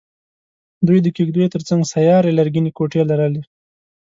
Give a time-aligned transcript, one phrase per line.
[0.87, 3.41] دوی د کېږدیو تر څنګ سیارې لرګینې کوټې لرلې.